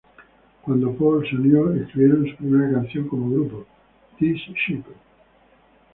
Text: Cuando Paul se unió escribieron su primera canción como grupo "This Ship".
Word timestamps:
Cuando 0.63 0.95
Paul 0.97 1.29
se 1.29 1.35
unió 1.35 1.71
escribieron 1.75 2.27
su 2.27 2.35
primera 2.37 2.71
canción 2.71 3.07
como 3.07 3.29
grupo 3.29 3.67
"This 4.19 4.39
Ship". 4.65 4.83